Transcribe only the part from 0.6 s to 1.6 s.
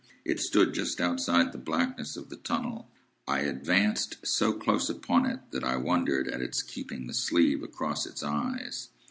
just outside the